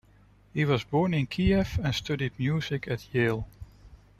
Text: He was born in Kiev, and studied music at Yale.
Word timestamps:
He 0.51 0.65
was 0.65 0.83
born 0.83 1.13
in 1.13 1.27
Kiev, 1.27 1.77
and 1.83 1.93
studied 1.93 2.31
music 2.39 2.87
at 2.87 3.13
Yale. 3.13 3.47